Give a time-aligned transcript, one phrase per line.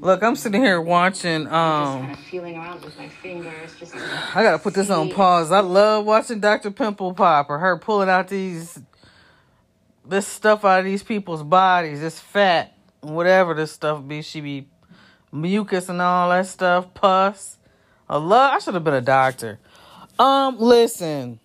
[0.00, 1.46] Look, I'm sitting here watching.
[1.46, 3.74] Um, Just feeling around with my fingers.
[3.78, 5.50] Just I gotta put this on pause.
[5.50, 6.70] I love watching Dr.
[6.70, 7.58] Pimple Popper.
[7.58, 8.78] Her pulling out these
[10.06, 14.20] this stuff out of these people's bodies, this fat, whatever this stuff be.
[14.20, 14.68] She be
[15.32, 17.56] mucus and all that stuff, pus.
[18.08, 18.52] I love.
[18.54, 19.58] I should have been a doctor.
[20.18, 21.40] Um, listen.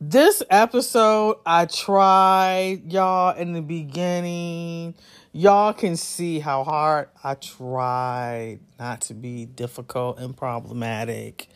[0.00, 4.94] This episode, I tried y'all in the beginning.
[5.34, 11.48] Y'all can see how hard I tried not to be difficult and problematic.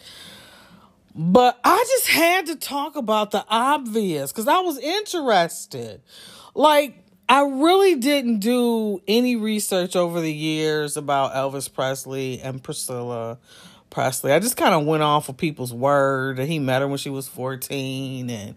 [1.14, 6.00] But I just had to talk about the obvious because I was interested.
[6.54, 13.38] Like, I really didn't do any research over the years about Elvis Presley and Priscilla
[13.90, 14.32] Presley.
[14.32, 17.28] I just kind of went off of people's word he met her when she was
[17.28, 18.54] 14 and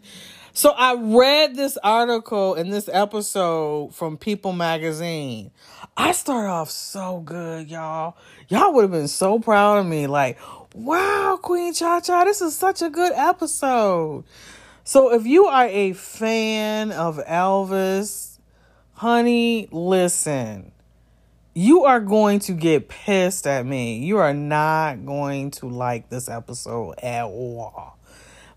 [0.59, 5.51] so I read this article in this episode from People magazine.
[5.95, 8.17] I start off so good, y'all.
[8.49, 10.37] Y'all would have been so proud of me like,
[10.75, 14.25] "Wow, Queen Cha Cha, this is such a good episode."
[14.83, 18.39] So if you are a fan of Elvis,
[18.95, 20.73] honey, listen
[21.55, 23.97] you are going to get pissed at me.
[23.97, 27.98] You are not going to like this episode at all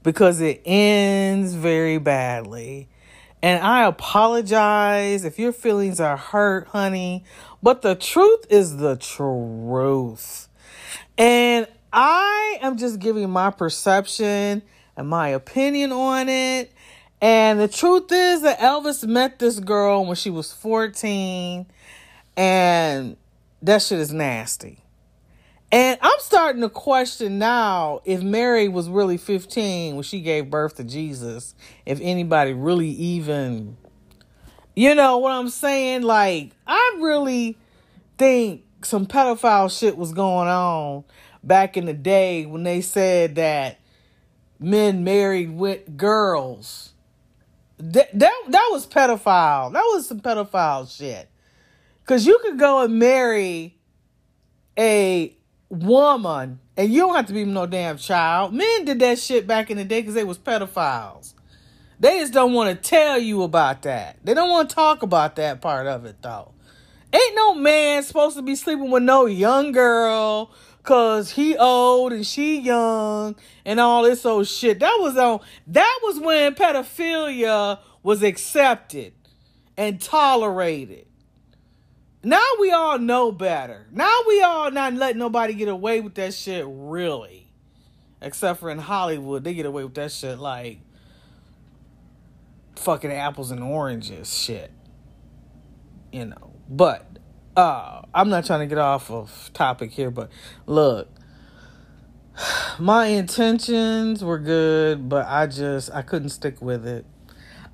[0.02, 2.88] because it ends very badly.
[3.42, 7.24] And I apologize if your feelings are hurt, honey,
[7.62, 10.48] but the truth is the truth.
[11.18, 14.62] And I am just giving my perception
[14.96, 16.72] and my opinion on it.
[17.20, 21.66] And the truth is that Elvis met this girl when she was 14
[22.36, 23.16] and
[23.60, 24.81] that shit is nasty.
[25.72, 30.76] And I'm starting to question now if Mary was really 15 when she gave birth
[30.76, 31.54] to Jesus,
[31.86, 33.78] if anybody really even,
[34.76, 36.02] you know what I'm saying?
[36.02, 37.56] Like, I really
[38.18, 41.04] think some pedophile shit was going on
[41.42, 43.80] back in the day when they said that
[44.60, 46.92] men married with girls.
[47.78, 49.72] That, that, that was pedophile.
[49.72, 51.30] That was some pedophile shit.
[52.02, 53.78] Because you could go and marry
[54.78, 55.34] a
[55.72, 58.52] woman and you don't have to be no damn child.
[58.52, 61.34] Men did that shit back in the day because they was pedophiles.
[61.98, 64.18] They just don't want to tell you about that.
[64.22, 66.52] They don't want to talk about that part of it though.
[67.12, 70.50] Ain't no man supposed to be sleeping with no young girl
[70.82, 74.80] cause he old and she young and all this old shit.
[74.80, 79.12] That was on that was when pedophilia was accepted
[79.76, 81.06] and tolerated.
[82.24, 83.86] Now we all know better.
[83.90, 87.48] Now we all not letting nobody get away with that shit really.
[88.20, 90.78] Except for in Hollywood, they get away with that shit like
[92.76, 94.70] fucking apples and oranges shit.
[96.12, 96.52] You know.
[96.68, 97.06] But
[97.56, 100.30] uh I'm not trying to get off of topic here, but
[100.66, 101.08] look,
[102.78, 107.04] my intentions were good, but I just I couldn't stick with it.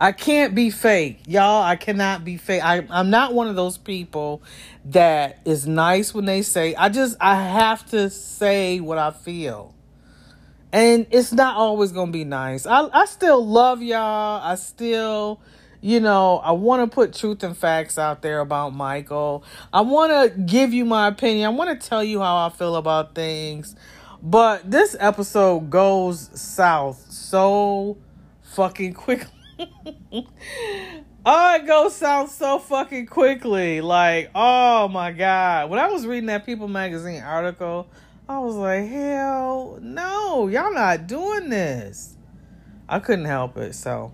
[0.00, 1.20] I can't be fake.
[1.26, 2.62] Y'all, I cannot be fake.
[2.62, 4.42] I, I'm not one of those people
[4.86, 9.74] that is nice when they say, I just, I have to say what I feel.
[10.72, 12.64] And it's not always going to be nice.
[12.64, 14.40] I, I still love y'all.
[14.40, 15.40] I still,
[15.80, 19.42] you know, I want to put truth and facts out there about Michael.
[19.72, 21.46] I want to give you my opinion.
[21.46, 23.74] I want to tell you how I feel about things.
[24.22, 27.96] But this episode goes south so
[28.42, 29.32] fucking quickly.
[31.26, 33.80] Oh, it goes south so fucking quickly.
[33.80, 35.70] Like, oh my god.
[35.70, 37.88] When I was reading that People magazine article,
[38.28, 42.16] I was like, hell no, y'all not doing this.
[42.88, 43.74] I couldn't help it.
[43.74, 44.12] So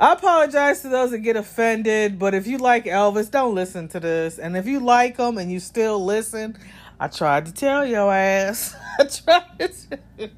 [0.00, 4.00] I apologize to those that get offended, but if you like Elvis, don't listen to
[4.00, 4.38] this.
[4.38, 6.56] And if you like him and you still listen,
[7.00, 8.74] I tried to tell your ass.
[8.98, 9.98] I tried to,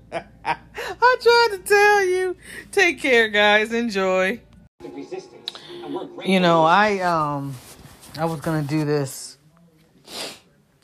[0.44, 2.36] I tried to tell you.
[2.70, 3.72] Take care, guys.
[3.72, 4.40] Enjoy.
[6.24, 7.54] You know, I um
[8.18, 9.38] I was gonna do this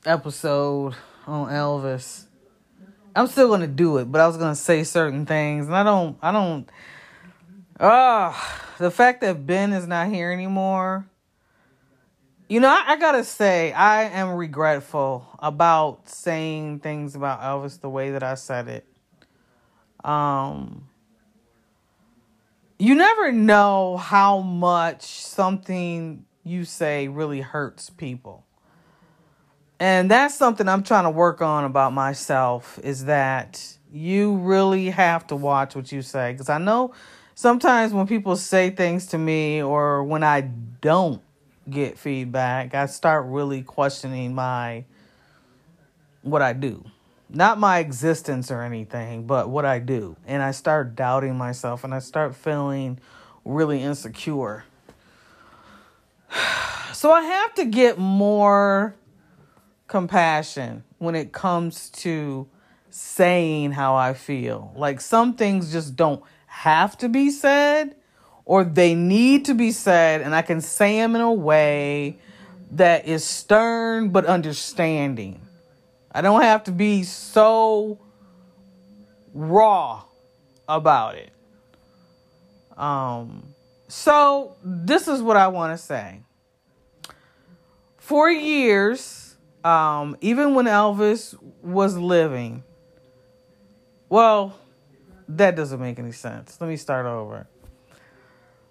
[0.06, 0.94] episode
[1.26, 2.24] on Elvis.
[3.14, 6.16] I'm still gonna do it, but I was gonna say certain things, and I don't
[6.22, 6.70] I don't
[7.78, 11.06] ah uh, the fact that Ben is not here anymore
[12.48, 17.90] you know, I, I, gotta say, I am regretful about saying things about Elvis the
[17.90, 18.86] way that I said it.
[20.04, 20.88] Um,
[22.78, 28.44] you never know how much something you say really hurts people.
[29.80, 35.26] And that's something I'm trying to work on about myself is that you really have
[35.28, 36.32] to watch what you say.
[36.32, 36.94] Because I know
[37.34, 41.22] sometimes when people say things to me or when I don't
[41.68, 44.84] get feedback, I start really questioning my
[46.22, 46.84] what I do.
[47.28, 50.16] Not my existence or anything, but what I do.
[50.26, 52.98] And I start doubting myself and I start feeling
[53.44, 54.64] really insecure.
[56.92, 58.94] So I have to get more
[59.86, 62.48] compassion when it comes to
[62.88, 64.72] saying how I feel.
[64.74, 67.96] Like some things just don't have to be said
[68.46, 72.16] or they need to be said, and I can say them in a way
[72.70, 75.40] that is stern but understanding.
[76.12, 77.98] I don't have to be so
[79.34, 80.04] raw
[80.68, 81.30] about it.
[82.78, 83.54] Um,
[83.88, 86.20] so this is what I want to say.
[87.98, 92.62] For years, um, even when Elvis was living,
[94.08, 94.56] well,
[95.28, 96.60] that doesn't make any sense.
[96.60, 97.48] Let me start over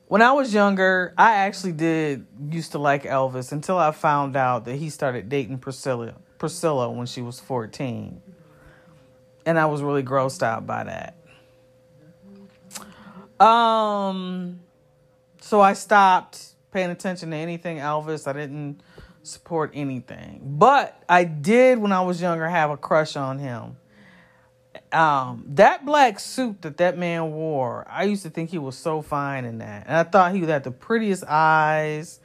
[0.07, 4.65] when I was younger, I actually did used to like Elvis until I found out
[4.65, 8.21] that he started dating Priscilla Priscilla when she was 14.
[9.45, 11.15] And I was really grossed out by that.
[13.45, 14.59] Um
[15.41, 18.27] so I stopped paying attention to anything Elvis.
[18.27, 18.81] I didn't
[19.23, 20.41] support anything.
[20.43, 23.77] But I did when I was younger have a crush on him
[24.95, 29.01] um, that black suit that that man wore, I used to think he was so
[29.01, 29.85] fine in that.
[29.87, 32.19] And I thought he had the prettiest eyes.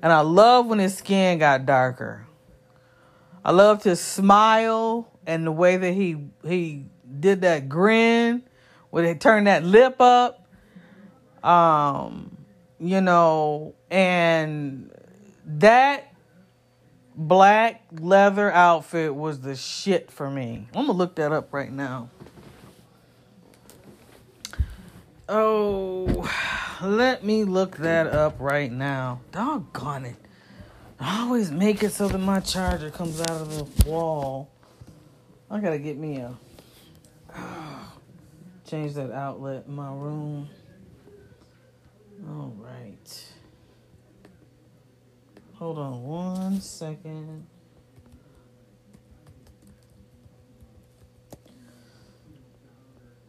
[0.00, 2.26] And I love when his skin got darker.
[3.44, 6.86] I loved his smile and the way that he he
[7.18, 8.44] did that grin
[8.90, 10.46] when he turned that lip up.
[11.42, 12.36] Um,
[12.78, 14.92] you know, and
[15.44, 16.11] that
[17.14, 20.68] black leather outfit was the shit for me.
[20.74, 22.08] I'm gonna look that up right now.
[25.28, 26.30] Oh,
[26.82, 29.20] let me look that up right now.
[29.30, 30.16] Doggone it.
[31.00, 34.50] I always make it so that my charger comes out of the wall.
[35.50, 36.34] I gotta get me a.
[38.66, 40.48] change that outlet in my room.
[42.28, 43.31] All right.
[45.62, 47.46] Hold on one second.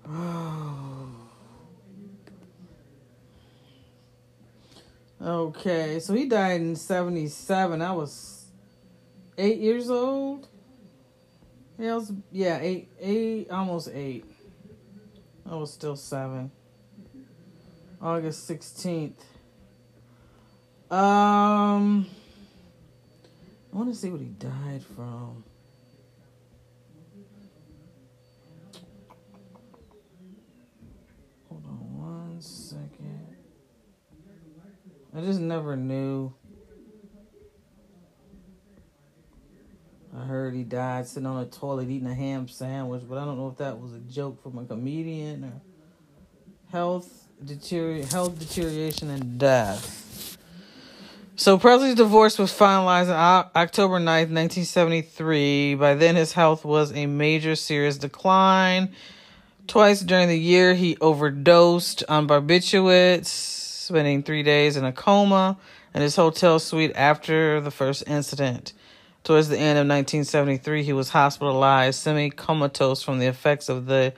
[5.21, 7.83] okay, so he died in 77.
[7.83, 8.47] I was
[9.37, 10.47] eight years old.
[11.77, 14.25] Yeah, was, yeah, eight, eight, almost eight.
[15.47, 16.49] I was still seven.
[18.01, 19.21] August 16th.
[20.89, 22.07] Um,
[23.73, 25.43] I want to see what he died from.
[31.49, 33.35] Hold on one second.
[35.15, 36.31] I just never knew.
[40.15, 43.39] I heard he died sitting on a toilet eating a ham sandwich, but I don't
[43.39, 45.61] know if that was a joke from a comedian or
[46.71, 50.02] health deterior health deterioration and death.
[51.35, 55.73] So Presley's divorce was finalized on October 9th, 1973.
[55.73, 58.93] By then, his health was a major serious decline.
[59.65, 65.57] Twice during the year, he overdosed on barbiturates, spending three days in a coma
[65.95, 68.73] in his hotel suite after the first incident.
[69.23, 74.13] Towards the end of 1973, he was hospitalized semi comatose from the effects of the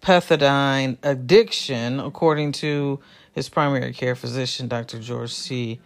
[0.00, 3.00] pethidine addiction, according to
[3.34, 4.98] his primary care physician, Dr.
[5.00, 5.78] George C.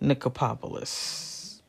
[0.00, 1.62] Nicopopolis.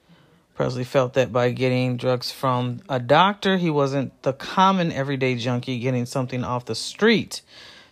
[0.55, 5.79] Presley felt that by getting drugs from a doctor, he wasn't the common everyday junkie
[5.79, 7.41] getting something off the street.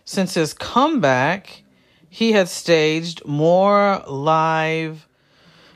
[0.04, 1.62] Since his comeback,
[2.08, 5.08] he had staged more live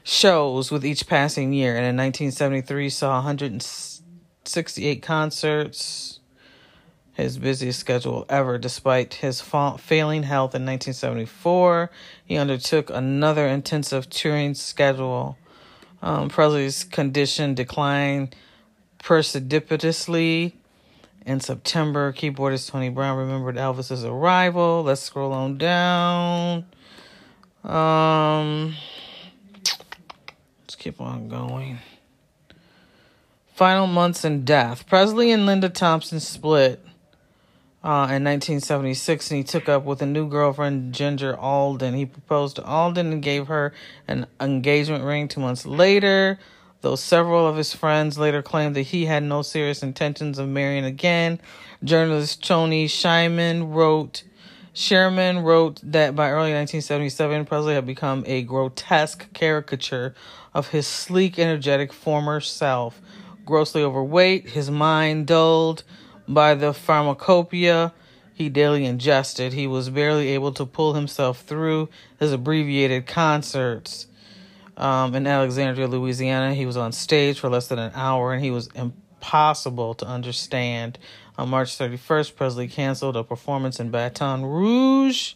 [0.03, 6.21] shows with each passing year, and in 1973 saw 168 concerts,
[7.15, 8.59] his busiest schedule ever.
[8.59, 11.91] Despite his fa- failing health in 1974,
[12.25, 15.39] he undertook another intensive touring schedule.
[16.03, 18.37] Um, Presley's condition declined
[19.03, 20.57] precipitously
[21.25, 22.13] in September.
[22.13, 24.83] Keyboardist Tony Brown remembered Elvis's arrival.
[24.83, 26.67] Let's scroll on down.
[27.63, 28.75] Um,
[30.63, 31.79] let's keep on going.
[33.55, 34.87] Final months and death.
[34.89, 36.85] Presley and Linda Thompson split
[37.85, 41.93] uh, in 1976, and he took up with a new girlfriend, Ginger Alden.
[41.93, 43.75] He proposed to Alden and gave her
[44.09, 46.39] an engagement ring two months later,
[46.81, 50.87] though several of his friends later claimed that he had no serious intentions of marrying
[50.87, 51.39] again.
[51.85, 54.25] Journalist Tony Scheinman wrote
[54.75, 60.15] Scherman wrote that by early 1977, Presley had become a grotesque caricature
[60.55, 63.01] of his sleek, energetic former self.
[63.45, 65.85] Grossly overweight, his mind dulled
[66.29, 67.93] by the pharmacopoeia
[68.35, 71.89] he daily ingested, he was barely able to pull himself through
[72.19, 74.09] his abbreviated concerts.
[74.77, 78.51] Um, in Alexandria, Louisiana, he was on stage for less than an hour and he
[78.51, 80.99] was impossible to understand.
[81.39, 85.35] On March 31st, Presley canceled a performance in Baton Rouge,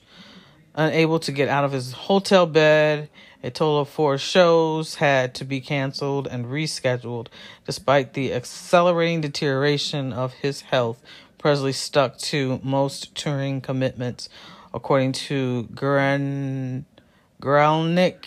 [0.75, 3.09] unable to get out of his hotel bed.
[3.41, 7.29] A total of four shows had to be canceled and rescheduled.
[7.65, 11.01] Despite the accelerating deterioration of his health,
[11.39, 14.29] Presley stuck to most touring commitments,
[14.75, 16.85] according to Gran
[17.41, 18.25] Guralnick.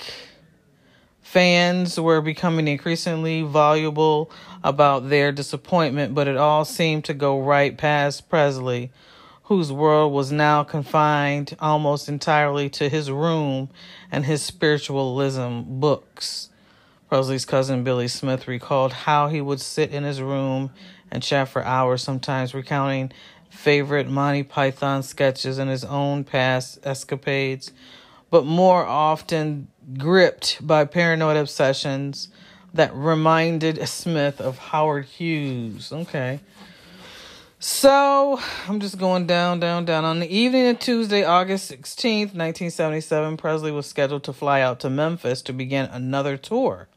[1.21, 4.31] Fans were becoming increasingly voluble
[4.63, 8.91] about their disappointment, but it all seemed to go right past Presley,
[9.51, 13.69] whose world was now confined almost entirely to his room
[14.09, 16.47] and his spiritualism books.
[17.09, 20.71] Presley's cousin Billy Smith recalled how he would sit in his room
[21.11, 23.11] and chat for hours, sometimes recounting
[23.49, 27.73] favorite Monty Python sketches and his own past escapades,
[28.29, 29.67] but more often
[29.97, 32.29] gripped by paranoid obsessions
[32.73, 35.91] that reminded Smith of Howard Hughes.
[35.91, 36.39] Okay.
[37.63, 40.03] So I'm just going down, down, down.
[40.03, 44.89] On the evening of Tuesday, August 16th, 1977, Presley was scheduled to fly out to
[44.89, 46.87] Memphis to begin another tour.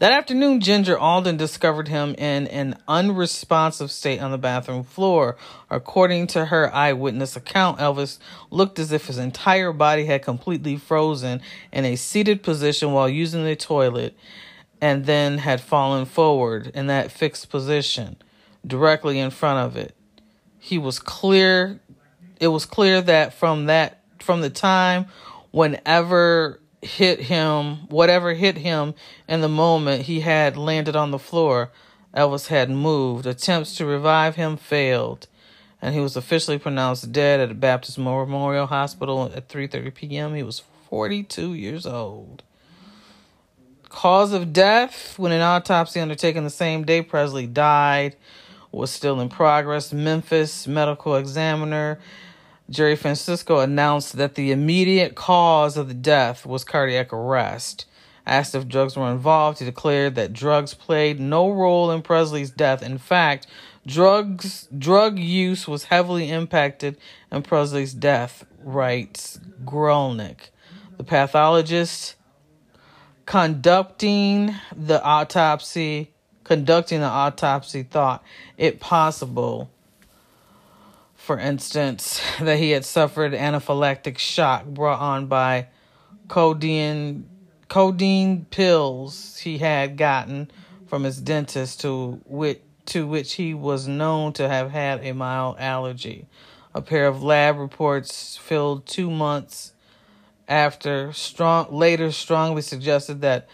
[0.00, 5.36] That afternoon, Ginger Alden discovered him in an unresponsive state on the bathroom floor.
[5.70, 8.18] According to her eyewitness account, Elvis
[8.50, 11.40] looked as if his entire body had completely frozen
[11.72, 14.16] in a seated position while using the toilet
[14.80, 18.16] and then had fallen forward in that fixed position
[18.66, 19.94] directly in front of it.
[20.58, 21.80] He was clear
[22.40, 25.06] it was clear that from that from the time
[25.50, 28.94] whenever hit him, whatever hit him
[29.28, 31.70] in the moment he had landed on the floor,
[32.14, 33.26] Elvis had moved.
[33.26, 35.26] Attempts to revive him failed,
[35.82, 40.34] and he was officially pronounced dead at a Baptist Memorial Hospital at 3:30 p.m.
[40.34, 42.42] He was 42 years old.
[43.88, 48.16] Cause of death: When an autopsy undertaken the same day Presley died
[48.72, 49.92] was still in progress.
[49.92, 51.98] Memphis medical examiner
[52.70, 57.86] Jerry Francisco announced that the immediate cause of the death was cardiac arrest.
[58.26, 62.82] Asked if drugs were involved, he declared that drugs played no role in Presley's death.
[62.82, 63.46] In fact,
[63.86, 66.98] drugs drug use was heavily impacted
[67.32, 70.50] in Presley's death, writes Guralnick.
[70.98, 72.16] The pathologist
[73.24, 76.12] conducting the autopsy
[76.48, 78.24] conducting the autopsy thought
[78.56, 79.70] it possible
[81.28, 85.66] for instance, that he had suffered anaphylactic shock brought on by
[86.26, 87.28] codeine
[87.68, 90.50] codeine pills he had gotten
[90.86, 95.58] from his dentist to which to which he was known to have had a mild
[95.58, 96.24] allergy.
[96.74, 99.74] A pair of lab reports filled two months
[100.48, 103.46] after strong later strongly suggested that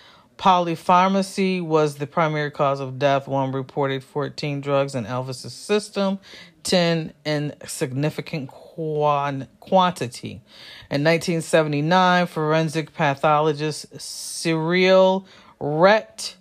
[0.44, 3.26] polypharmacy was the primary cause of death.
[3.26, 6.18] One reported 14 drugs in Elvis's system
[6.64, 10.42] 10 in significant quan- quantity.
[10.90, 15.26] In 1979, forensic pathologist Cyril
[15.58, 16.36] Recht,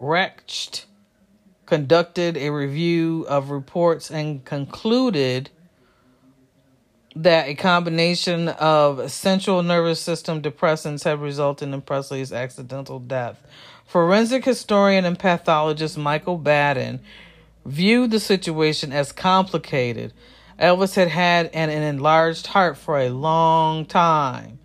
[0.00, 0.86] Recht
[1.64, 5.48] conducted a review of reports and concluded
[7.14, 13.44] that a combination of central nervous system depressants had resulted in Presley's accidental death.
[13.86, 17.00] Forensic historian and pathologist Michael Baden
[17.66, 20.12] viewed the situation as complicated.
[20.58, 24.58] Elvis had had an, an enlarged heart for a long time.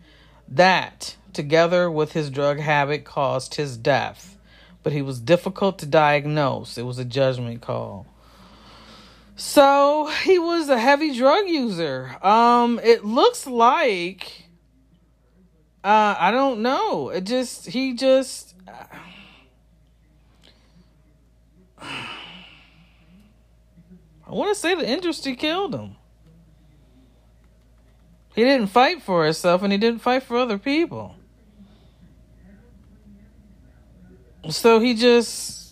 [0.47, 4.37] That, together with his drug habit, caused his death.
[4.83, 6.77] But he was difficult to diagnose.
[6.77, 8.05] It was a judgment call.
[9.37, 12.17] So he was a heavy drug user.
[12.25, 14.47] Um, it looks like
[15.83, 17.09] uh, I don't know.
[17.09, 18.55] It just he just.
[18.67, 18.83] Uh,
[24.27, 25.95] I want to say the industry killed him.
[28.35, 31.15] He didn't fight for himself and he didn't fight for other people.
[34.49, 35.66] So he just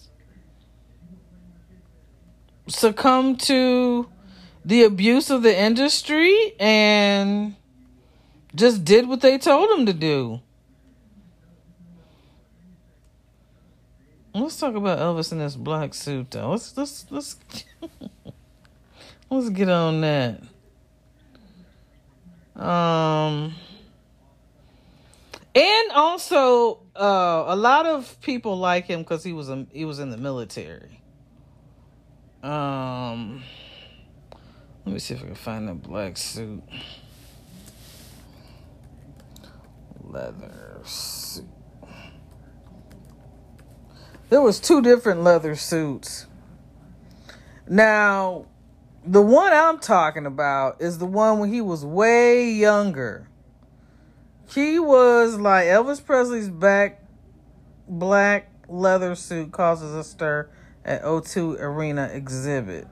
[2.68, 4.08] succumbed to
[4.64, 7.56] the abuse of the industry and
[8.54, 10.42] just did what they told him to do.
[14.34, 16.52] Let's talk about Elvis in this black suit though.
[16.52, 17.38] Let's let's let's
[19.30, 20.42] Let's get on that.
[22.56, 23.54] Um,
[25.54, 30.00] and also, uh, a lot of people like him because he was a, he was
[30.00, 31.02] in the military.
[32.46, 33.42] Um,
[34.86, 36.62] let me see if I can find a black suit.
[40.04, 41.48] Leather suit.
[44.30, 46.28] There was two different leather suits.
[47.68, 48.46] Now,
[49.04, 53.28] the one I'm talking about is the one when he was way younger.
[54.54, 57.04] He was like Elvis Presley's back
[57.88, 60.48] black leather suit causes a stir
[60.86, 62.88] at O2 Arena exhibit.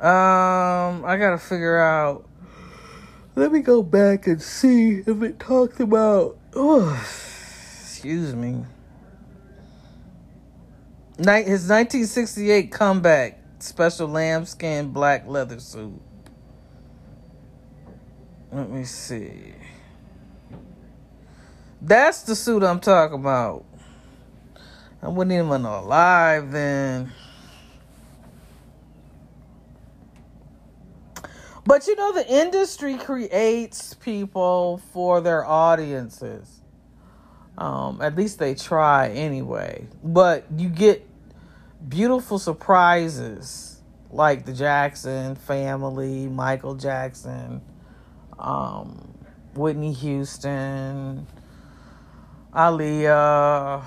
[0.00, 2.28] Um, I gotta figure out.
[3.36, 6.36] Let me go back and see if it talks about.
[6.54, 8.64] Oh, excuse me.
[11.18, 16.00] Night his 1968 comeback special lambskin black leather suit.
[18.50, 19.54] Let me see.
[21.80, 23.64] That's the suit I'm talking about.
[25.02, 27.12] I wasn't even alive then.
[31.64, 36.60] But you know, the industry creates people for their audiences.
[37.58, 39.86] Um, at least they try anyway.
[40.02, 41.06] But you get
[41.88, 43.80] beautiful surprises
[44.10, 47.60] like the Jackson family, Michael Jackson,
[48.38, 49.14] um,
[49.54, 51.26] Whitney Houston,
[52.54, 53.82] Aaliyah,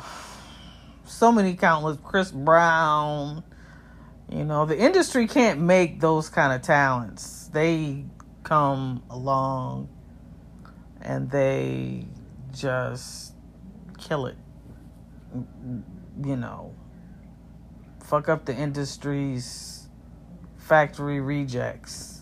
[1.05, 3.43] so many countless, Chris Brown.
[4.29, 7.49] You know, the industry can't make those kind of talents.
[7.53, 8.05] They
[8.43, 9.89] come along
[11.01, 12.07] and they
[12.53, 13.33] just
[13.99, 14.37] kill it.
[16.23, 16.73] You know,
[18.03, 19.87] fuck up the industry's
[20.57, 22.21] factory rejects.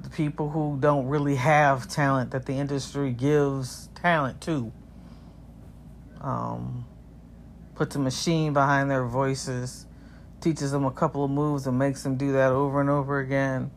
[0.00, 4.72] The people who don't really have talent that the industry gives talent to.
[6.20, 6.86] Um,
[7.78, 9.86] puts a machine behind their voices,
[10.40, 13.70] teaches them a couple of moves, and makes them do that over and over again.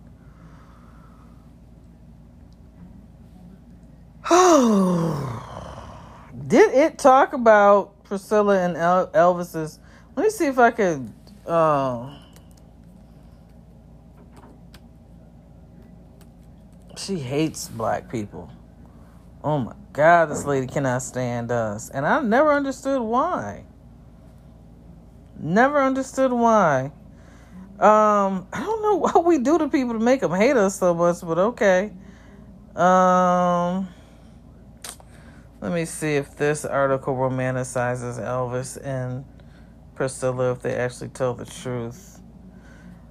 [4.30, 5.38] Oh.
[6.47, 9.80] Did it talk about Priscilla and El- Elvis's
[10.15, 11.13] let me see if I could.
[11.45, 12.17] Uh,
[16.97, 18.49] she hates black people.
[19.43, 21.89] Oh my God, this lady cannot stand us.
[21.89, 23.63] And I never understood why.
[25.41, 26.91] Never understood why.
[27.80, 30.93] Um, I don't know what we do to people to make them hate us so
[30.93, 31.91] much, but okay.
[32.75, 33.88] Um,
[35.60, 39.25] let me see if this article romanticizes Elvis and
[39.95, 42.21] Priscilla if they actually tell the truth.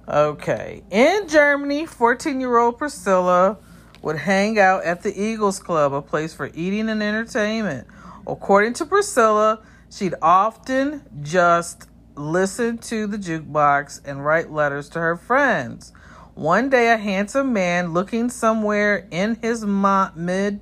[0.07, 0.83] Okay.
[0.89, 3.57] In Germany, 14 year old Priscilla
[4.01, 7.87] would hang out at the Eagles Club, a place for eating and entertainment.
[8.25, 11.87] According to Priscilla, she'd often just
[12.21, 15.91] listen to the jukebox and write letters to her friends.
[16.33, 20.61] One day, a handsome man looking somewhere in his mid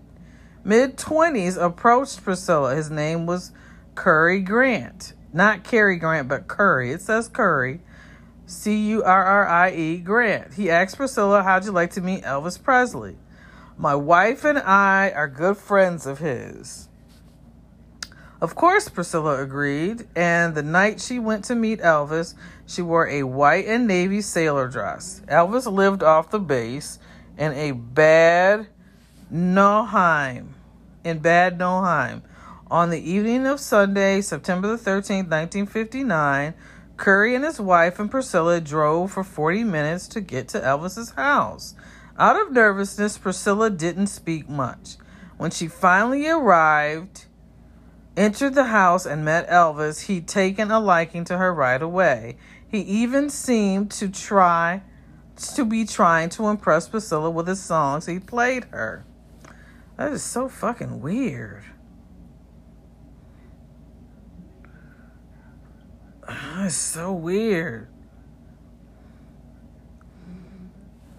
[0.64, 2.76] mid 20s approached Priscilla.
[2.76, 3.52] His name was
[3.96, 5.14] Currie Grant.
[5.32, 6.92] Not Cary Grant, but Currie.
[6.92, 7.82] It says Currie.
[8.46, 10.56] C U R R I E Grant.
[10.56, 13.18] He asked Priscilla, How'd you like to meet Elvis Presley?
[13.78, 16.89] My wife and I are good friends of his.
[18.42, 23.24] Of course, Priscilla agreed, and the night she went to meet Elvis, she wore a
[23.24, 25.22] white and navy sailor dress.
[25.28, 27.00] Elvis lived off the base
[27.38, 28.68] in a bad
[29.30, 30.56] Nauheim,
[31.04, 32.24] in Bad Nauheim.
[32.72, 36.54] On the evening of Sunday, September the 13th, 1959,
[36.98, 41.76] Currie and his wife and Priscilla drove for 40 minutes to get to Elvis's house.
[42.18, 44.96] Out of nervousness, Priscilla didn't speak much.
[45.38, 47.26] When she finally arrived,
[48.20, 52.36] entered the house and met Elvis, he'd taken a liking to her right away.
[52.68, 54.84] He even seemed to try
[55.56, 59.06] to be trying to impress Priscilla with his songs he played her.
[59.96, 61.64] That is so fucking weird.
[66.28, 67.88] That's so weird.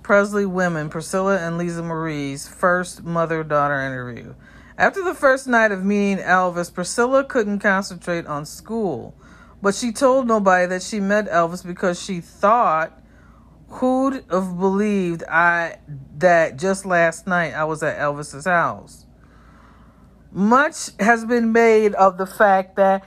[0.03, 4.35] Presley Women, Priscilla and Lisa Marie's first mother daughter interview.
[4.81, 9.15] After the first night of meeting Elvis, Priscilla couldn't concentrate on school,
[9.61, 12.99] but she told nobody that she met Elvis because she thought
[13.69, 15.81] who'd have believed I
[16.17, 19.05] that just last night I was at Elvis's house.
[20.33, 23.05] Much has been made of the fact that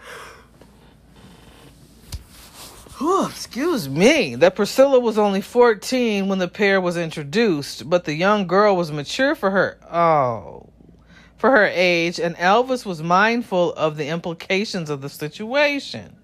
[3.27, 8.45] excuse me, that Priscilla was only 14 when the pair was introduced, but the young
[8.45, 9.79] girl was mature for her.
[9.91, 10.69] Oh,
[11.43, 16.15] for her age, and Elvis was mindful of the implications of the situation.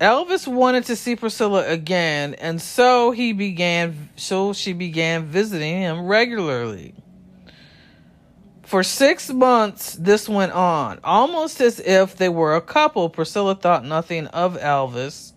[0.00, 6.06] Elvis wanted to see Priscilla again, and so he began so she began visiting him
[6.06, 6.94] regularly.
[8.62, 13.10] For six months, this went on, almost as if they were a couple.
[13.10, 15.34] Priscilla thought nothing of Elvis,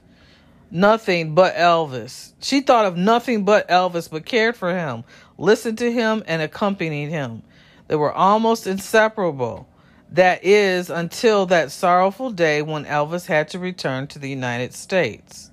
[0.71, 2.31] nothing but Elvis.
[2.39, 5.03] She thought of nothing but Elvis, but cared for him,
[5.37, 7.43] listened to him, and accompanied him.
[7.87, 9.67] They were almost inseparable.
[10.11, 15.51] That is, until that sorrowful day when Elvis had to return to the United States.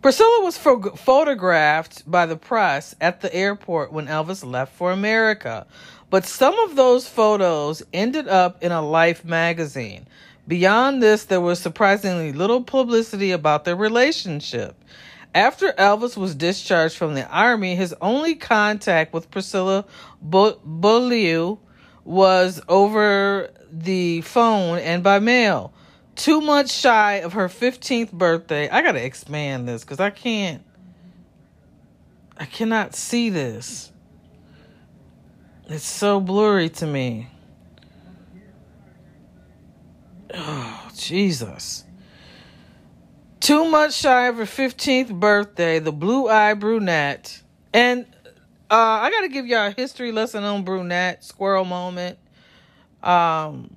[0.00, 5.64] Priscilla was pho- photographed by the press at the airport when Elvis left for America,
[6.10, 10.08] but some of those photos ended up in a Life magazine.
[10.48, 14.81] Beyond this, there was surprisingly little publicity about their relationship.
[15.34, 19.86] After Elvis was discharged from the army, his only contact with Priscilla
[20.20, 21.56] Beaulieu
[22.04, 25.72] was over the phone and by mail
[26.14, 28.68] two months shy of her 15th birthday.
[28.68, 30.62] I got to expand this because I can't,
[32.36, 33.90] I cannot see this.
[35.68, 37.28] It's so blurry to me.
[40.34, 41.84] Oh, Jesus.
[43.42, 47.42] Two months shy of her 15th birthday, the blue eyed brunette.
[47.74, 48.06] And
[48.70, 52.20] uh, I got to give y'all a history lesson on brunette, squirrel moment.
[53.02, 53.76] Um,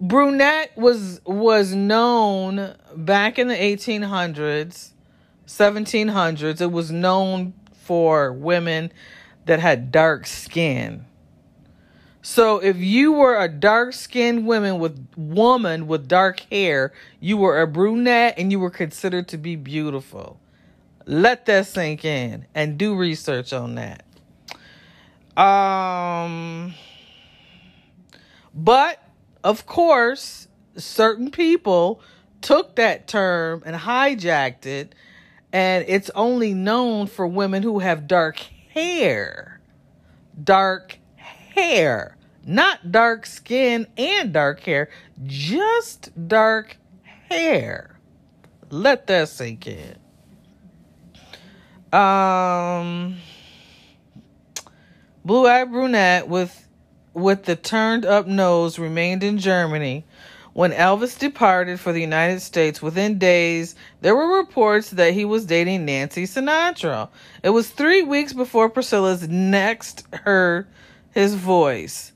[0.00, 4.92] brunette was was known back in the 1800s
[5.46, 8.90] 1700s it was known for women
[9.44, 11.04] that had dark skin
[12.26, 17.60] so if you were a dark skinned woman with woman with dark hair you were
[17.60, 20.40] a brunette and you were considered to be beautiful
[21.06, 24.04] let that sink in and do research on that
[25.40, 26.74] um
[28.54, 29.00] but
[29.44, 32.00] of course, certain people
[32.40, 34.94] took that term and hijacked it,
[35.52, 38.38] and it's only known for women who have dark
[38.70, 39.60] hair.
[40.42, 42.13] Dark hair.
[42.46, 44.90] Not dark skin and dark hair,
[45.24, 46.76] just dark
[47.30, 47.98] hair.
[48.70, 49.96] Let that sink in.
[51.92, 53.16] Um,
[55.24, 56.68] blue eyed brunette with
[57.14, 60.04] with the turned up nose remained in Germany.
[60.52, 65.46] When Elvis departed for the United States within days, there were reports that he was
[65.46, 67.08] dating Nancy Sinatra.
[67.42, 70.68] It was three weeks before Priscilla's next heard
[71.12, 72.12] his voice,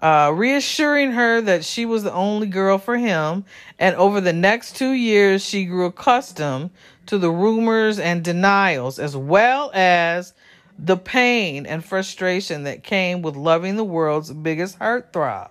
[0.00, 3.44] uh, reassuring her that she was the only girl for him.
[3.78, 6.70] And over the next two years, she grew accustomed
[7.06, 10.32] to the rumors and denials, as well as
[10.78, 15.50] the pain and frustration that came with loving the world's biggest heartthrob.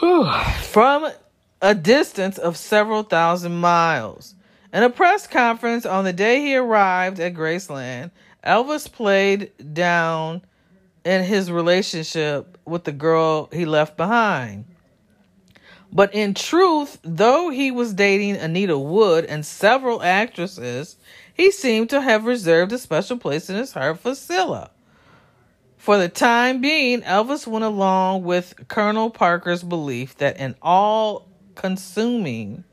[0.62, 1.10] From
[1.60, 4.34] a distance of several thousand miles.
[4.72, 8.10] In a press conference on the day he arrived at Graceland,
[8.44, 10.42] Elvis played down
[11.04, 14.64] in his relationship with the girl he left behind.
[15.92, 20.96] But in truth, though he was dating Anita Wood and several actresses,
[21.34, 24.70] he seemed to have reserved a special place in his heart for Cilla.
[25.76, 32.64] For the time being, Elvis went along with Colonel Parker's belief that an all consuming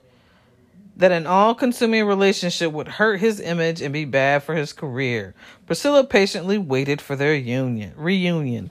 [1.00, 5.34] that an all-consuming relationship would hurt his image and be bad for his career.
[5.66, 8.70] Priscilla patiently waited for their union reunion.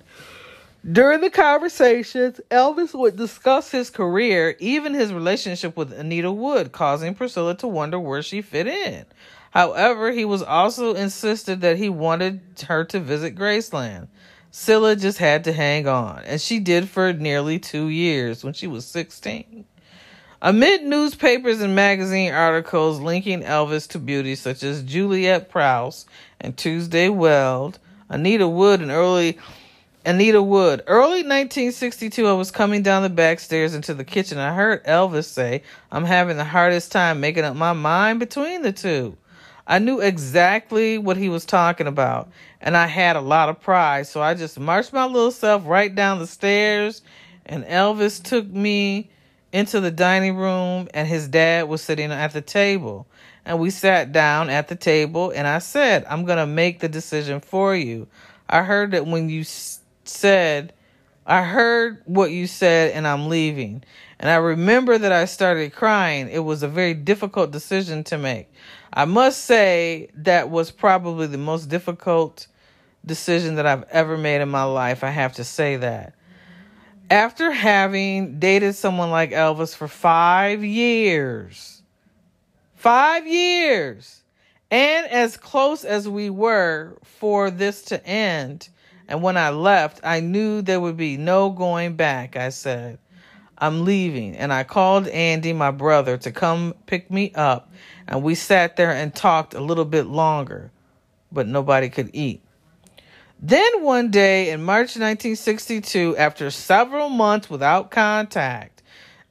[0.90, 7.14] During the conversations, Elvis would discuss his career, even his relationship with Anita Wood, causing
[7.14, 9.06] Priscilla to wonder where she fit in.
[9.50, 14.08] However, he was also insisted that he wanted her to visit Graceland.
[14.52, 18.66] Cilla just had to hang on, and she did for nearly two years when she
[18.66, 19.64] was 16.
[20.40, 26.06] Amid newspapers and magazine articles linking Elvis to beauties such as Juliet Prowse
[26.40, 29.36] and Tuesday Weld, Anita Wood, and early
[30.04, 30.84] Anita Wood.
[30.86, 34.38] Early 1962, I was coming down the back stairs into the kitchen.
[34.38, 38.72] I heard Elvis say, I'm having the hardest time making up my mind between the
[38.72, 39.16] two.
[39.66, 44.06] I knew exactly what he was talking about, and I had a lot of pride.
[44.06, 47.02] So I just marched my little self right down the stairs,
[47.44, 49.10] and Elvis took me
[49.52, 53.06] into the dining room, and his dad was sitting at the table.
[53.44, 56.88] And we sat down at the table, and I said, I'm going to make the
[56.88, 58.08] decision for you.
[58.48, 59.44] I heard that when you
[60.04, 60.72] said,
[61.26, 63.84] I heard what you said and I'm leaving.
[64.18, 66.30] And I remember that I started crying.
[66.30, 68.50] It was a very difficult decision to make.
[68.94, 72.46] I must say that was probably the most difficult
[73.04, 75.04] decision that I've ever made in my life.
[75.04, 76.14] I have to say that.
[77.10, 81.82] After having dated someone like Elvis for five years,
[82.74, 84.22] five years,
[84.70, 88.68] and as close as we were for this to end,
[89.08, 92.36] and when I left, I knew there would be no going back.
[92.36, 92.98] I said,
[93.56, 94.36] I'm leaving.
[94.36, 97.72] And I called Andy, my brother, to come pick me up.
[98.06, 100.70] And we sat there and talked a little bit longer,
[101.32, 102.42] but nobody could eat.
[103.40, 108.82] Then one day in March 1962, after several months without contact,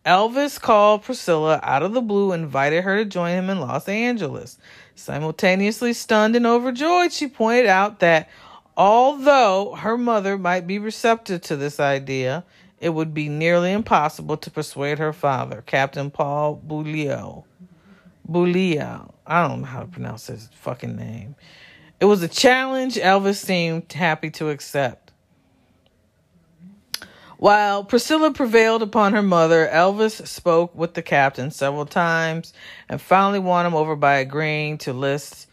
[0.06, 3.90] Elvis called Priscilla out of the blue and invited her to join him in Los
[3.90, 4.58] Angeles.
[4.96, 8.30] Simultaneously stunned and overjoyed, she pointed out that
[8.78, 12.44] Although her mother might be receptive to this idea,
[12.80, 17.42] it would be nearly impossible to persuade her father, Captain Paul Beaulieu.
[18.30, 19.08] Beaulieu.
[19.26, 21.36] I don't know how to pronounce his fucking name.
[22.00, 25.12] It was a challenge Elvis seemed happy to accept.
[27.38, 32.54] While Priscilla prevailed upon her mother, Elvis spoke with the captain several times
[32.90, 35.48] and finally won him over by agreeing to list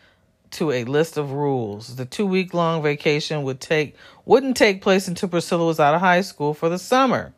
[0.53, 1.97] to a list of rules.
[1.97, 6.01] The two week long vacation would take wouldn't take place until Priscilla was out of
[6.01, 7.35] high school for the summer.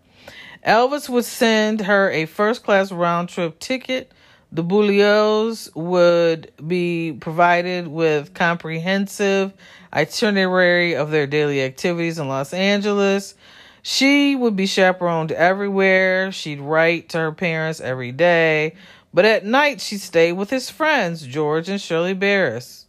[0.65, 4.13] Elvis would send her a first class round trip ticket.
[4.57, 9.53] The Beaulieus would be provided with comprehensive
[9.93, 13.35] itinerary of their daily activities in Los Angeles.
[13.83, 16.33] She would be chaperoned everywhere.
[16.33, 18.77] She'd write to her parents every day.
[19.13, 22.87] But at night, she'd stay with his friends, George and Shirley Barris.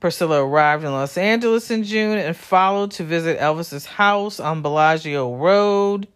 [0.00, 5.36] Priscilla arrived in Los Angeles in June and followed to visit Elvis's house on Bellagio
[5.36, 6.08] Road.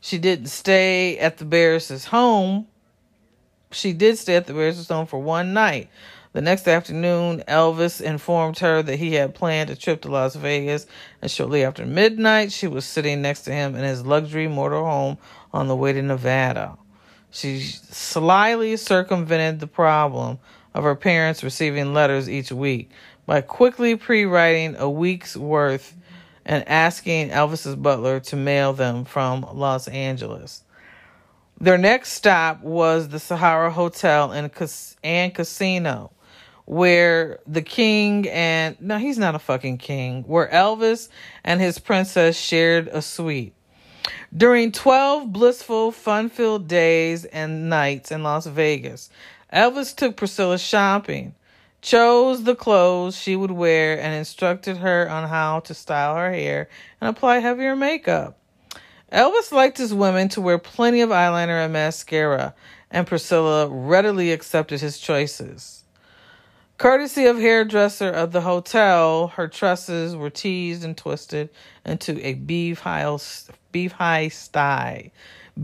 [0.00, 2.68] She didn't stay at the Barris's home.
[3.70, 5.90] She did stay at the home for one night.
[6.32, 10.86] The next afternoon, Elvis informed her that he had planned a trip to Las Vegas,
[11.22, 15.18] and shortly after midnight, she was sitting next to him in his luxury motorhome
[15.52, 16.76] on the way to Nevada.
[17.30, 20.38] She slyly circumvented the problem
[20.74, 22.90] of her parents receiving letters each week
[23.26, 25.96] by quickly pre writing a week's worth
[26.44, 30.62] and asking Elvis's butler to mail them from Los Angeles.
[31.60, 34.48] Their next stop was the Sahara Hotel and,
[35.02, 36.12] and Casino,
[36.66, 41.08] where the king and no, he's not a fucking king, where Elvis
[41.42, 43.54] and his princess shared a suite.
[44.36, 49.10] During 12 blissful, fun filled days and nights in Las Vegas,
[49.52, 51.34] Elvis took Priscilla shopping,
[51.82, 56.68] chose the clothes she would wear, and instructed her on how to style her hair
[57.00, 58.37] and apply heavier makeup.
[59.12, 62.54] Elvis liked his women to wear plenty of eyeliner and mascara,
[62.90, 65.84] and Priscilla readily accepted his choices.
[66.76, 71.48] Courtesy of hairdresser of the hotel, her tresses were teased and twisted
[71.84, 73.16] into a beef high,
[73.72, 75.02] beef high style.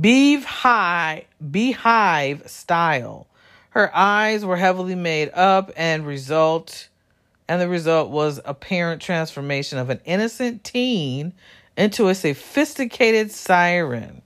[0.00, 3.28] Beef high, beehive style.
[3.70, 6.88] Her eyes were heavily made up and result
[7.46, 11.32] and the result was apparent transformation of an innocent teen
[11.76, 14.22] into a sophisticated siren.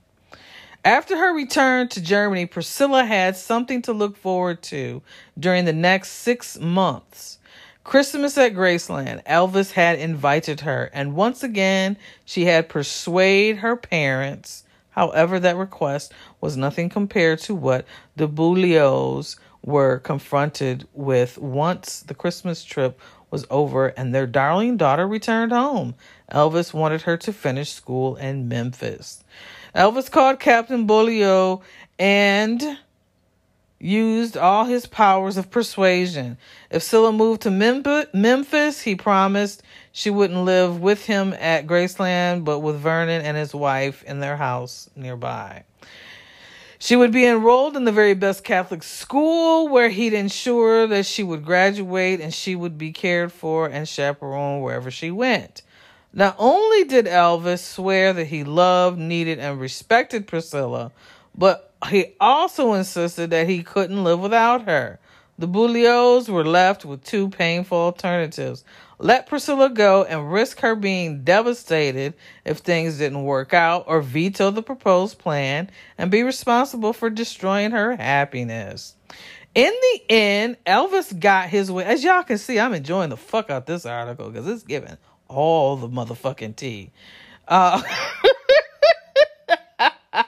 [0.85, 5.03] After her return to Germany, Priscilla had something to look forward to
[5.39, 7.39] during the next six months.
[7.85, 14.65] Christmas at Graceland, Elvis had invited her, and once again she had persuaded her parents
[14.99, 22.17] However, that request was nothing compared to what the Beaulieus were confronted with once the
[22.17, 25.95] Christmas trip was over and their darling daughter returned home.
[26.33, 29.23] Elvis wanted her to finish school in Memphis.
[29.75, 31.59] Elvis called Captain Beaulieu
[31.99, 32.79] and
[33.81, 36.37] used all his powers of persuasion.
[36.71, 37.51] If Cilla moved to
[38.13, 39.63] Memphis, he promised
[39.93, 44.37] she wouldn't live with him at Graceland, but with Vernon and his wife in their
[44.37, 45.65] house nearby.
[46.81, 51.25] She would be enrolled in the very best Catholic school where he'd ensure that she
[51.25, 55.63] would graduate and she would be cared for and chaperoned wherever she went.
[56.13, 60.93] Not only did Elvis swear that he loved, needed, and respected Priscilla,
[61.37, 65.01] but he also insisted that he couldn't live without her.
[65.39, 68.65] The Beaulieus were left with two painful alternatives.
[68.99, 74.51] Let Priscilla go and risk her being devastated if things didn't work out, or veto
[74.51, 78.97] the proposed plan and be responsible for destroying her happiness.
[79.55, 81.85] In the end, Elvis got his way.
[81.85, 84.97] As y'all can see, I'm enjoying the fuck out this article because it's giving
[85.29, 86.91] all the motherfucking tea.
[87.47, 87.81] Uh,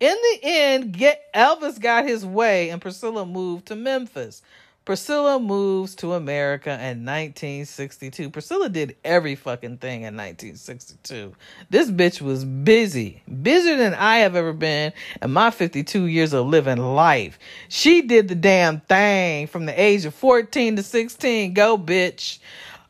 [0.00, 4.42] in the end, get Elvis got his way, and Priscilla moved to Memphis.
[4.84, 8.30] Priscilla moves to America in 1962.
[8.30, 11.34] Priscilla did every fucking thing in 1962.
[11.70, 16.46] This bitch was busy, busier than I have ever been in my 52 years of
[16.46, 17.38] living life.
[17.68, 21.54] She did the damn thing from the age of 14 to 16.
[21.54, 22.40] Go, bitch.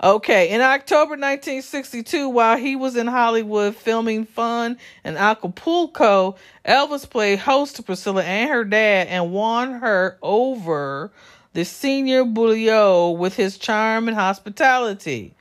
[0.02, 7.38] Okay, in October 1962, while he was in Hollywood filming Fun in Acapulco, Elvis played
[7.38, 11.12] host to Priscilla and her dad and won her over
[11.52, 15.34] the senior Beaulieu with his charm and hospitality.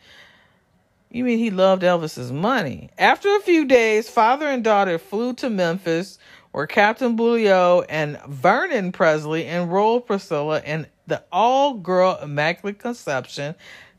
[1.09, 2.89] You mean he loved Elvis's money?
[2.97, 6.17] After a few days, father and daughter flew to Memphis,
[6.51, 13.55] where Captain Beaulieu and Vernon Presley enrolled Priscilla in the all girl Immaculate Conception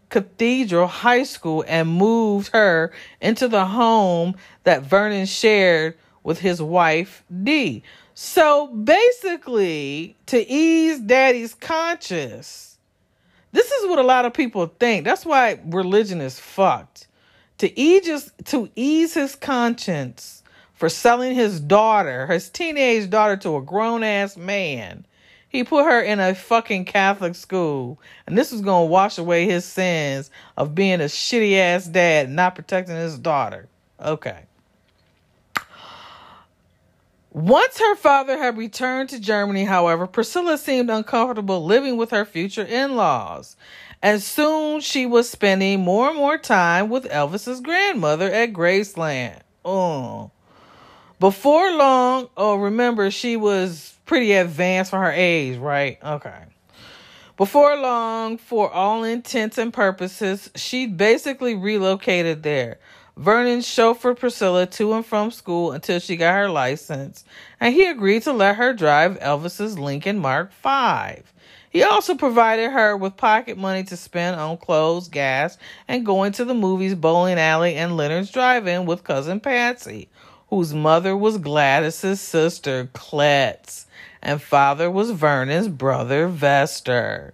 [0.09, 7.25] Cathedral High School and moved her into the home that Vernon shared with his wife,
[7.43, 7.83] Dee.
[8.25, 12.79] So basically, to ease daddy's conscience,
[13.51, 15.05] this is what a lot of people think.
[15.05, 17.09] That's why religion is fucked.
[17.59, 23.57] To ease, his, to ease his conscience for selling his daughter, his teenage daughter, to
[23.57, 25.05] a grown ass man,
[25.49, 28.01] he put her in a fucking Catholic school.
[28.29, 32.27] And this was going to wash away his sins of being a shitty ass dad
[32.27, 33.69] and not protecting his daughter.
[34.01, 34.45] Okay.
[37.33, 42.63] Once her father had returned to Germany, however, Priscilla seemed uncomfortable living with her future
[42.63, 43.57] in laws.
[44.03, 49.41] And soon she was spending more and more time with Elvis's grandmother at Graceland.
[49.65, 50.31] Oh.
[51.21, 55.99] Before long, oh, remember, she was pretty advanced for her age, right?
[56.05, 56.45] Okay.
[57.39, 62.79] Before long, for all intents and purposes, she basically relocated there.
[63.17, 67.25] Vernon chauffeured Priscilla to and from school until she got her license,
[67.61, 71.23] and he agreed to let her drive Elvis's Lincoln Mark V.
[71.69, 75.57] He also provided her with pocket money to spend on clothes, gas,
[75.89, 80.09] and going to the movies, bowling alley, and Leonard's Drive-In with cousin Patsy,
[80.49, 83.87] whose mother was Gladys's sister, Clettes,
[84.23, 87.33] and father was Vernon's brother, Vester.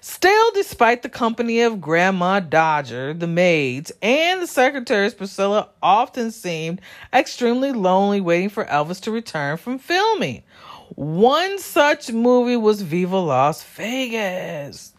[0.00, 6.80] Still, despite the company of Grandma Dodger, the maids, and the secretaries, Priscilla often seemed
[7.12, 10.42] extremely lonely waiting for Elvis to return from filming.
[10.94, 14.92] One such movie was Viva Las Vegas.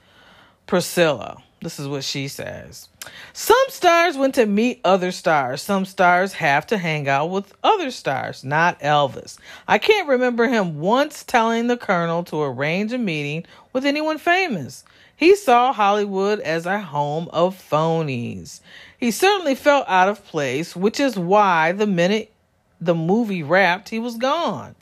[0.68, 2.90] Priscilla, this is what she says.
[3.34, 5.62] Some stars went to meet other stars.
[5.62, 9.38] Some stars have to hang out with other stars, not Elvis.
[9.68, 14.84] I can't remember him once telling the colonel to arrange a meeting with anyone famous.
[15.16, 18.62] He saw Hollywood as a home of phonies.
[18.98, 22.32] He certainly felt out of place, which is why the minute
[22.80, 24.76] the movie wrapped, he was gone.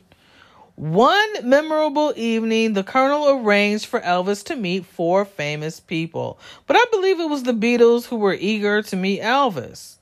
[0.77, 6.37] One memorable evening, the Colonel arranged for Elvis to meet four famous people,
[6.67, 9.95] but I believe it was the Beatles who were eager to meet Elvis.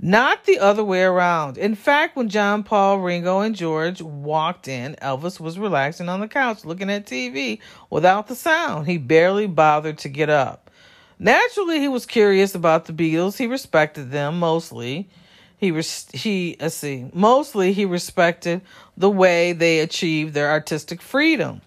[0.00, 1.58] Not the other way around.
[1.58, 6.28] In fact, when John, Paul, Ringo, and George walked in, Elvis was relaxing on the
[6.28, 7.58] couch looking at TV
[7.90, 8.86] without the sound.
[8.86, 10.70] He barely bothered to get up.
[11.18, 13.36] Naturally, he was curious about the Beatles.
[13.36, 15.10] He respected them mostly.
[15.58, 17.10] He res- he let's see.
[17.12, 18.60] Mostly he respected
[18.96, 21.62] the way they achieved their artistic freedom.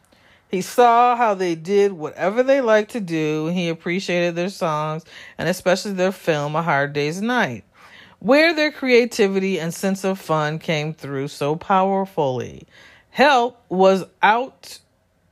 [0.49, 3.47] He saw how they did whatever they liked to do.
[3.47, 5.05] He appreciated their songs
[5.37, 7.63] and especially their film A Hard Day's Night
[8.19, 12.67] where their creativity and sense of fun came through so powerfully.
[13.11, 14.79] Help was out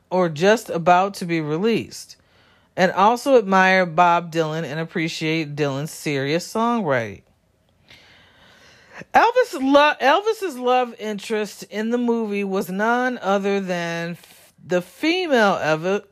[0.10, 2.16] or just about to be released,
[2.78, 7.24] and also admire Bob Dylan and appreciate Dylan's serious songwriting.
[9.14, 15.56] Elvis lo- Elvis's love interest in the movie was none other than f- the female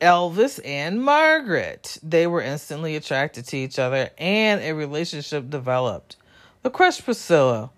[0.00, 1.98] Elvis Ann-Margret.
[2.02, 6.16] They were instantly attracted to each other and a relationship developed.
[6.62, 7.70] The crushed Priscilla.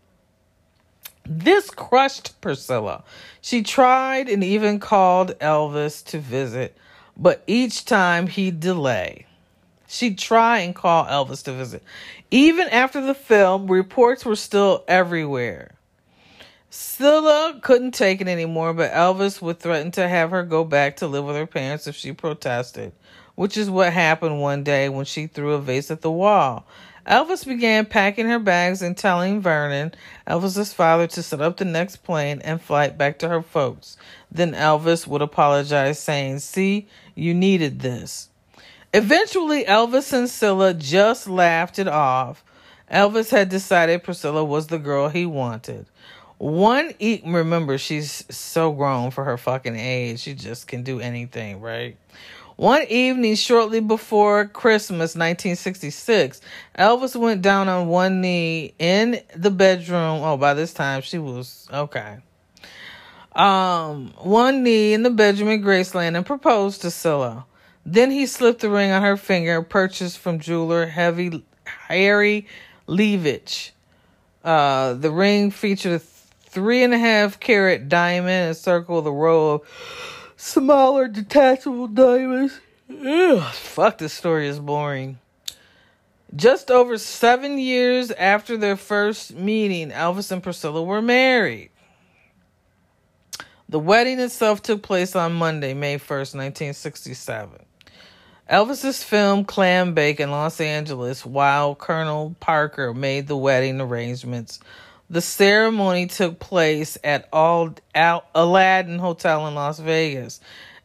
[1.25, 3.03] This crushed Priscilla.
[3.41, 6.77] She tried and even called Elvis to visit,
[7.17, 9.27] but each time he'd delay.
[9.87, 11.83] She'd try and call Elvis to visit.
[12.31, 15.73] Even after the film, reports were still everywhere.
[16.71, 21.07] Cilla couldn't take it anymore, but Elvis would threaten to have her go back to
[21.07, 22.93] live with her parents if she protested,
[23.35, 26.67] which is what happened one day when she threw a vase at the wall.
[27.07, 29.95] Elvis began packing her bags and telling Vernon,
[30.27, 33.97] Elvis's father, to set up the next plane and flight back to her folks.
[34.31, 38.29] Then Elvis would apologize, saying, See, you needed this.
[38.95, 42.43] Eventually, Elvis and Cilla just laughed it off.
[42.91, 45.87] Elvis had decided Priscilla was the girl he wanted.
[46.39, 50.21] One e- remember she's so grown for her fucking age.
[50.21, 51.97] She just can do anything, right?
[52.57, 56.41] One evening shortly before Christmas 1966,
[56.77, 60.23] Elvis went down on one knee in the bedroom.
[60.23, 62.19] Oh, by this time she was okay.
[63.33, 67.45] Um, one knee in the bedroom in Graceland and proposed to Cilla.
[67.91, 72.47] Then he slipped the ring on her finger, purchased from jeweler Heavy Harry
[72.87, 73.71] Levitch.
[74.45, 79.63] Uh, the ring featured a three and a half carat diamond encircled the row of
[80.37, 82.61] smaller detachable diamonds.
[82.91, 85.19] Ugh, fuck, this story is boring.
[86.37, 91.71] Just over seven years after their first meeting, Elvis and Priscilla were married.
[93.71, 97.65] The wedding itself took place on Monday, May 1st, 1967.
[98.49, 104.59] Elvis's film Clambake in Los Angeles while Colonel Parker made the wedding arrangements.
[105.11, 107.77] The ceremony took place at Al-
[108.35, 110.41] Aladdin Hotel in Las Vegas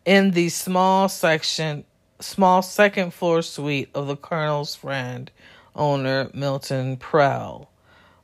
[0.06, 1.86] in the small section
[2.20, 5.32] small second floor suite of the colonel's friend
[5.76, 7.70] owner Milton Prell.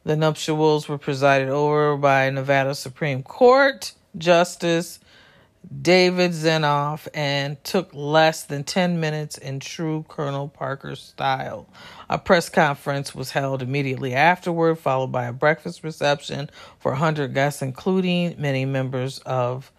[0.03, 4.99] The nuptials were presided over by Nevada Supreme Court Justice
[5.81, 11.67] David Zenoff and took less than 10 minutes in true Colonel Parker style.
[12.09, 16.49] A press conference was held immediately afterward, followed by a breakfast reception
[16.79, 19.71] for 100 guests, including many members of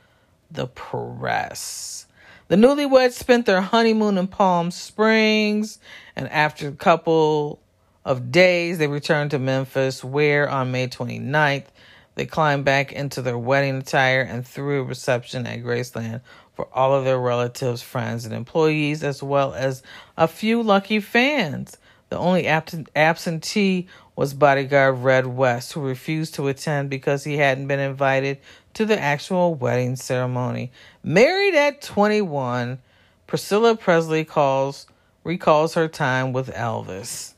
[0.51, 2.07] the press.
[2.49, 5.79] The newlyweds spent their honeymoon in Palm Springs,
[6.15, 7.61] and after a couple
[8.05, 11.67] of days, they returned to Memphis, where on May 29th,
[12.15, 16.21] they climbed back into their wedding attire and threw a reception at Graceland
[16.55, 19.83] for all of their relatives, friends, and employees, as well as
[20.17, 21.79] a few lucky fans.
[22.11, 23.87] The only absentee
[24.17, 28.39] was bodyguard Red West, who refused to attend because he hadn't been invited
[28.75, 30.73] to the actual wedding ceremony.
[31.03, 32.81] Married at 21,
[33.27, 34.87] Priscilla Presley calls
[35.23, 37.35] recalls her time with Elvis.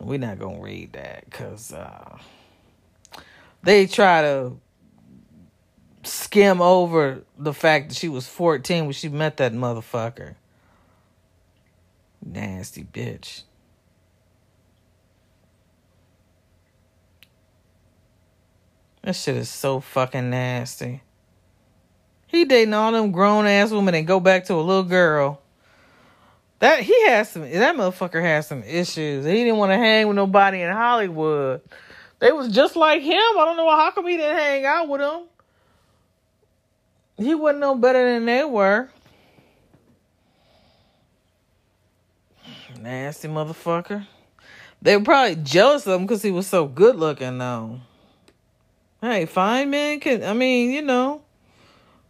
[0.00, 1.72] We're not gonna read that because.
[1.72, 2.18] Uh,
[3.62, 4.52] they try to
[6.02, 10.34] skim over the fact that she was 14 when she met that motherfucker.
[12.24, 13.42] Nasty bitch.
[19.02, 21.02] That shit is so fucking nasty.
[22.26, 25.40] He dating all them grown ass women and go back to a little girl.
[26.58, 29.24] That he has some that motherfucker has some issues.
[29.24, 31.62] He didn't want to hang with nobody in Hollywood.
[32.20, 33.12] They was just like him.
[33.14, 35.24] I don't know how come he didn't hang out with them.
[37.16, 38.88] He wasn't no better than they were.
[42.80, 44.06] Nasty motherfucker.
[44.80, 47.80] They were probably jealous of him because he was so good looking, though.
[49.00, 50.24] Hey, fine man can.
[50.24, 51.22] I mean, you know,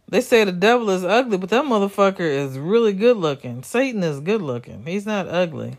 [0.07, 3.63] they say the devil is ugly, but that motherfucker is really good looking.
[3.63, 4.85] Satan is good looking.
[4.85, 5.77] He's not ugly.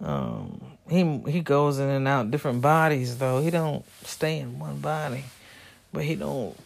[0.00, 3.40] Um, he he goes in and out different bodies though.
[3.40, 5.24] He don't stay in one body,
[5.92, 6.56] but he don't.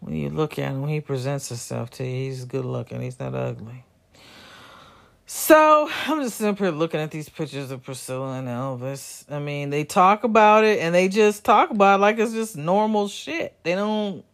[0.00, 2.30] When you look at him, he presents himself to you.
[2.30, 3.00] He's good looking.
[3.00, 3.84] He's not ugly.
[5.26, 9.30] So I'm just simply looking at these pictures of Priscilla and Elvis.
[9.30, 12.56] I mean, they talk about it and they just talk about it like it's just
[12.56, 13.54] normal shit.
[13.62, 14.24] They don't,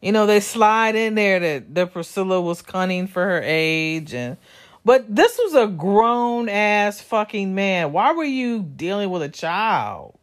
[0.00, 4.36] you know, they slide in there that that Priscilla was cunning for her age and
[4.88, 7.92] but this was a grown ass fucking man.
[7.92, 10.18] Why were you dealing with a child?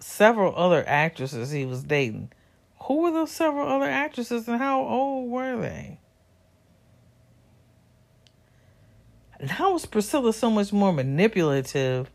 [0.00, 2.32] Several other actresses he was dating.
[2.86, 6.00] Who were those several other actresses and how old were they?
[9.38, 12.10] And how was Priscilla so much more manipulative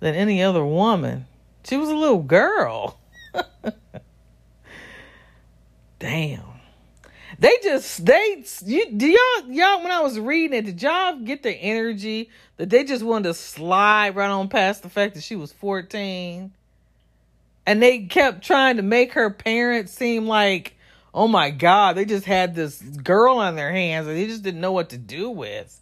[0.00, 1.26] than any other woman?
[1.62, 2.98] She was a little girl.
[6.02, 6.42] Damn.
[7.38, 11.44] They just they you do y'all y'all when I was reading it, did y'all get
[11.44, 15.36] the energy that they just wanted to slide right on past the fact that she
[15.36, 16.50] was 14?
[17.66, 20.74] And they kept trying to make her parents seem like,
[21.14, 24.60] oh my God, they just had this girl on their hands and they just didn't
[24.60, 25.80] know what to do with.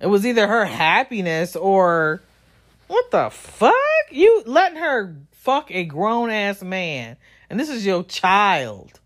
[0.00, 2.22] It was either her happiness or
[2.86, 3.74] what the fuck?
[4.10, 7.18] You letting her fuck a grown ass man.
[7.50, 8.98] And this is your child.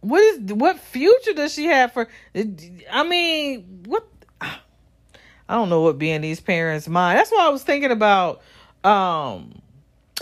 [0.00, 2.08] What is what future does she have for?
[2.34, 4.06] I mean, what?
[4.40, 7.18] I don't know what being these parents' mind.
[7.18, 8.40] That's why I was thinking about
[8.84, 9.60] um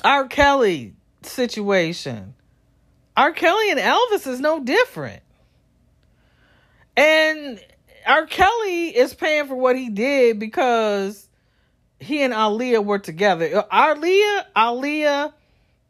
[0.03, 0.27] R.
[0.27, 2.35] Kelly situation.
[3.17, 3.33] R.
[3.33, 5.23] Kelly and Elvis is no different.
[6.97, 7.61] And
[8.07, 8.27] R.
[8.27, 11.29] Kelly is paying for what he did because
[12.01, 13.65] he and Aaliyah were together.
[13.73, 15.33] Aaliyah, Aaliyah,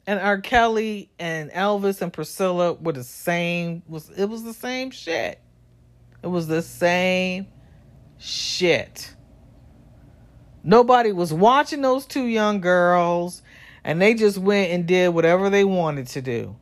[0.09, 0.41] and R.
[0.41, 3.83] Kelly and Elvis and Priscilla were the same.
[3.87, 5.39] Was it was the same shit?
[6.23, 7.47] It was the same
[8.17, 9.15] shit.
[10.65, 13.43] Nobody was watching those two young girls,
[13.85, 16.57] and they just went and did whatever they wanted to do.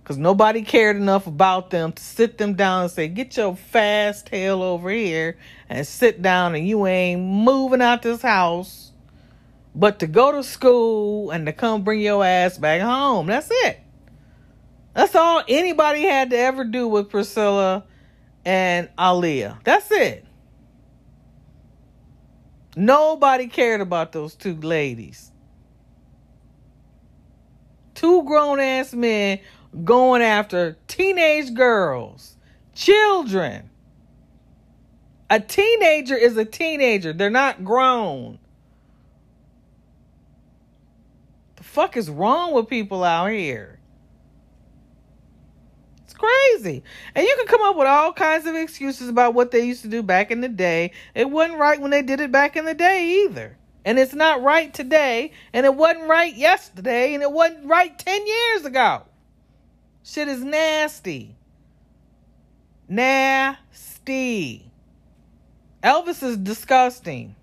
[0.00, 4.28] Because nobody cared enough about them to sit them down and say, Get your fast
[4.28, 5.36] tail over here
[5.68, 8.92] and sit down, and you ain't moving out this house.
[9.74, 13.26] But to go to school and to come bring your ass back home.
[13.26, 13.80] That's it.
[14.94, 17.84] That's all anybody had to ever do with Priscilla
[18.44, 19.64] and Aaliyah.
[19.64, 20.24] That's it.
[22.76, 25.30] Nobody cared about those two ladies.
[27.94, 29.38] Two grown ass men
[29.84, 32.36] going after teenage girls,
[32.74, 33.70] children.
[35.30, 38.38] A teenager is a teenager, they're not grown.
[41.56, 43.80] The fuck is wrong with people out here?
[46.04, 46.84] It's crazy.
[47.14, 49.88] And you can come up with all kinds of excuses about what they used to
[49.88, 50.92] do back in the day.
[51.14, 53.58] It wasn't right when they did it back in the day either.
[53.84, 55.32] And it's not right today.
[55.52, 57.14] And it wasn't right yesterday.
[57.14, 59.02] And it wasn't right 10 years ago.
[60.04, 61.34] Shit is nasty.
[62.88, 64.70] Nasty.
[65.82, 67.34] Elvis is disgusting.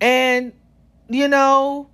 [0.00, 0.52] And,
[1.08, 1.90] you know,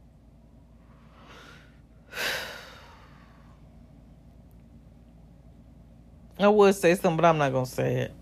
[6.38, 8.12] I would say something, but I'm not gonna say it.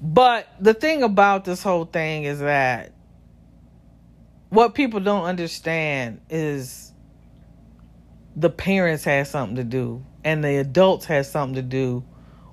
[0.00, 2.92] But the thing about this whole thing is that
[4.50, 6.92] what people don't understand is
[8.36, 12.04] the parents had something to do and the adults had something to do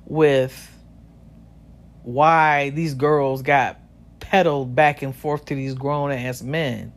[0.06, 0.72] with
[2.04, 3.80] why these girls got
[4.36, 6.92] peddled back and forth to these grown ass men.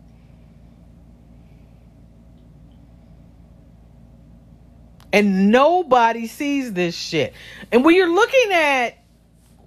[5.12, 7.32] And nobody sees this shit.
[7.70, 8.98] And when you're looking at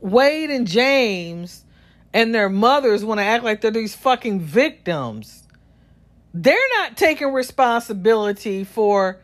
[0.01, 1.63] Wade and James
[2.11, 5.47] and their mothers want to act like they're these fucking victims,
[6.33, 9.21] they're not taking responsibility for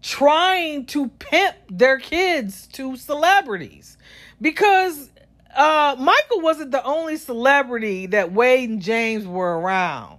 [0.00, 3.98] trying to pimp their kids to celebrities.
[4.40, 5.09] Because
[5.54, 10.18] uh, Michael wasn't the only celebrity that Wade and James were around.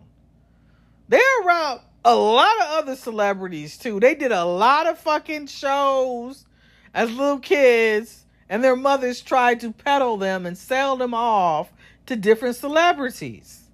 [1.08, 4.00] They're around a lot of other celebrities too.
[4.00, 6.46] They did a lot of fucking shows
[6.94, 11.72] as little kids, and their mothers tried to peddle them and sell them off
[12.08, 13.70] to different celebrities.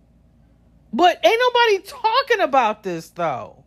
[0.93, 3.63] But ain't nobody talking about this though.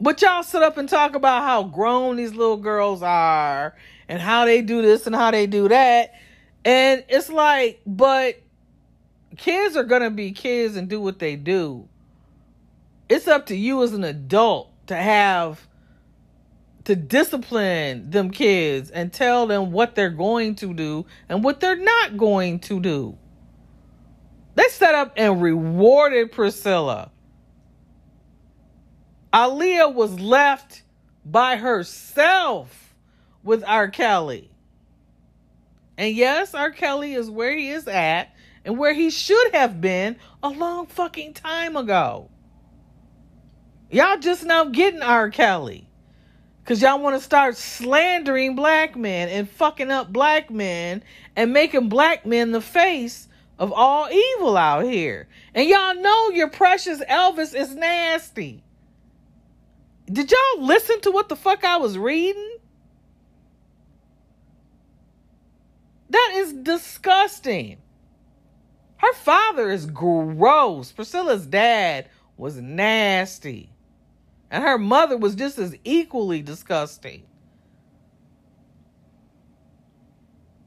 [0.00, 3.74] But y'all sit up and talk about how grown these little girls are
[4.08, 6.14] and how they do this and how they do that.
[6.64, 8.40] And it's like, but
[9.36, 11.88] kids are going to be kids and do what they do
[13.08, 15.66] it's up to you as an adult to have
[16.84, 21.76] to discipline them kids and tell them what they're going to do and what they're
[21.76, 23.16] not going to do.
[24.54, 27.10] They set up and rewarded Priscilla.
[29.32, 30.82] Aaliyah was left
[31.24, 32.83] by herself
[33.44, 33.88] with R.
[33.88, 34.50] Kelly.
[35.96, 36.70] And yes, R.
[36.70, 38.34] Kelly is where he is at
[38.64, 42.30] and where he should have been a long fucking time ago.
[43.90, 45.30] Y'all just now getting R.
[45.30, 45.86] Kelly.
[46.62, 51.02] Because y'all want to start slandering black men and fucking up black men
[51.36, 53.28] and making black men the face
[53.58, 55.28] of all evil out here.
[55.54, 58.64] And y'all know your precious Elvis is nasty.
[60.10, 62.56] Did y'all listen to what the fuck I was reading?
[66.14, 67.78] That is disgusting.
[68.98, 70.92] Her father is gross.
[70.92, 73.72] Priscilla's dad was nasty.
[74.48, 77.24] And her mother was just as equally disgusting.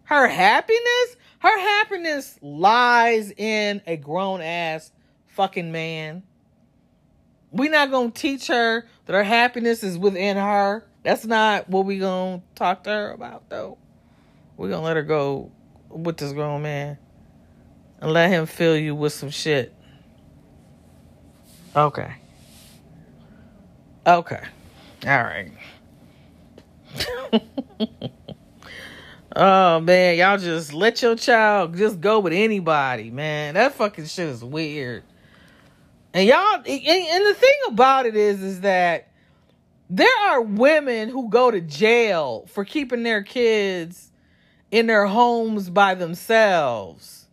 [0.03, 4.91] Her happiness, her happiness lies in a grown ass
[5.27, 6.23] fucking man.
[7.53, 10.85] We're not going to teach her that her happiness is within her.
[11.03, 13.77] That's not what we going to talk to her about, though.
[14.57, 15.51] We going to let her go
[15.89, 16.97] with this grown man
[18.01, 19.73] and let him fill you with some shit.
[21.75, 22.15] Okay.
[24.07, 24.43] Okay.
[25.05, 25.51] All right.
[29.35, 33.55] oh man, y'all just let your child just go with anybody, man.
[33.55, 35.03] That fucking shit is weird.
[36.13, 39.07] And y'all, and, and the thing about it is, is that
[39.89, 44.06] There are women who go to jail for keeping their kids
[44.71, 47.27] in their homes by themselves.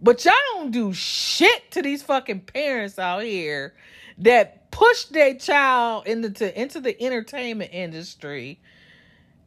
[0.00, 3.74] But y'all don't do shit to these fucking parents out here
[4.18, 8.60] that push their child into into the entertainment industry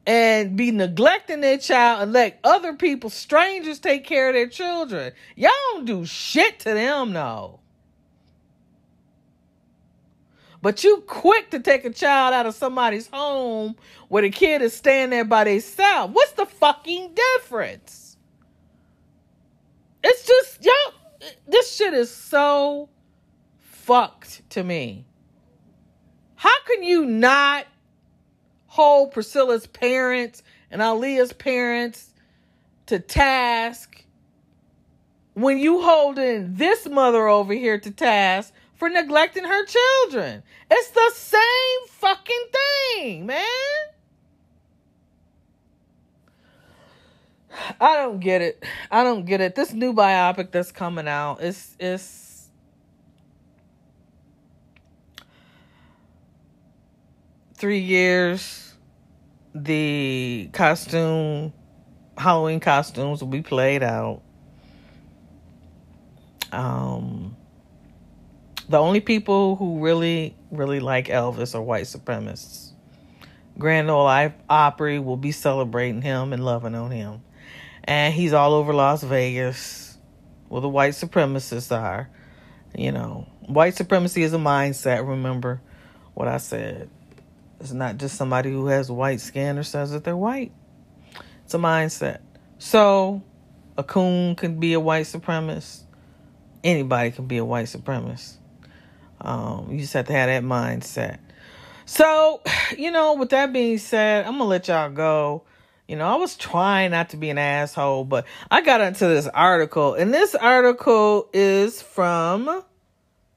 [0.05, 5.13] and be neglecting their child and let other people, strangers, take care of their children.
[5.35, 7.60] Y'all don't do shit to them, no.
[10.61, 13.75] But you quick to take a child out of somebody's home
[14.09, 16.13] where the kid is staying there by themselves.
[16.13, 18.17] What's the fucking difference?
[20.03, 20.93] It's just y'all.
[21.47, 22.89] This shit is so
[23.59, 25.05] fucked to me.
[26.35, 27.65] How can you not
[28.67, 30.41] hold Priscilla's parents
[30.71, 32.11] and Aaliyah's parents
[32.87, 34.03] to task
[35.33, 40.41] when you holding this mother over here to task for neglecting her children?
[40.71, 42.45] It's the same fucking
[42.95, 43.45] thing, man.
[47.79, 48.65] I don't get it.
[48.89, 49.53] I don't get it.
[49.53, 52.49] This new biopic that's coming out, is is
[57.53, 58.73] three years,
[59.53, 61.53] the costume,
[62.17, 64.23] Halloween costumes will be played out.
[66.51, 67.37] Um,
[68.71, 72.71] the only people who really, really like Elvis are white supremacists.
[73.57, 77.21] Grand Ole Opry will be celebrating him and loving on him.
[77.83, 79.97] And he's all over Las Vegas
[80.47, 82.09] where the white supremacists are.
[82.73, 85.61] You know, white supremacy is a mindset, remember
[86.13, 86.89] what I said.
[87.59, 90.53] It's not just somebody who has white skin or says that they're white.
[91.43, 92.21] It's a mindset.
[92.57, 93.21] So,
[93.77, 95.83] a coon can be a white supremacist.
[96.63, 98.37] Anybody can be a white supremacist.
[99.21, 101.19] Um, you just have to have that mindset.
[101.85, 102.41] So,
[102.77, 105.43] you know, with that being said, I'm gonna let y'all go.
[105.87, 109.27] You know, I was trying not to be an asshole, but I got into this
[109.27, 112.63] article, and this article is from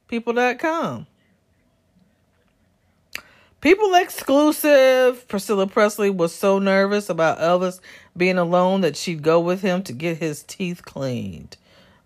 [0.09, 1.07] people.com.
[3.61, 5.27] People exclusive.
[5.27, 7.81] Priscilla Presley was so nervous about Elvis
[8.15, 11.57] being alone that she'd go with him to get his teeth cleaned.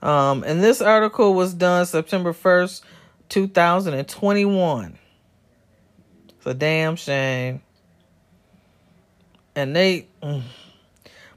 [0.00, 2.82] Um, and this article was done September 1st,
[3.28, 4.98] 2021.
[6.28, 7.62] It's a damn shame.
[9.54, 10.42] And they, mm,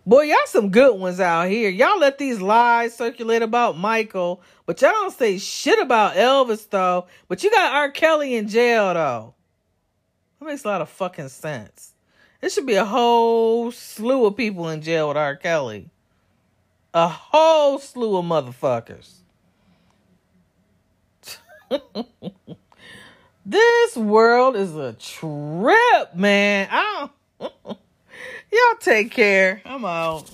[0.05, 1.69] boy, y'all some good ones out here.
[1.69, 7.07] Y'all let these lies circulate about Michael, but y'all don't say shit about Elvis, though.
[7.27, 7.89] But you got R.
[7.89, 9.33] Kelly in jail, though.
[10.39, 11.93] That makes a lot of fucking sense.
[12.39, 15.35] There should be a whole slew of people in jail with R.
[15.35, 15.89] Kelly.
[16.93, 19.20] A whole slew of motherfuckers.
[23.45, 26.67] this world is a trip, man.
[26.69, 27.07] I
[27.39, 27.51] don't...
[28.51, 29.61] Y'all take care.
[29.65, 30.29] I'm out.